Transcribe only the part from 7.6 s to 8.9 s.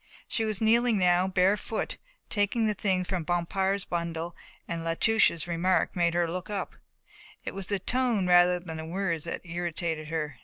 the tone rather than the